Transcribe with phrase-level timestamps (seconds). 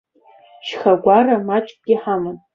[0.67, 2.37] Шьхагәара маҷкгьы ҳаман.